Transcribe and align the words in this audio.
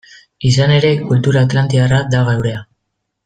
Izan 0.51 0.71
ere, 0.77 0.89
kultura 1.09 1.43
atlantiarra 1.47 2.01
da 2.15 2.23
geurea. 2.31 2.65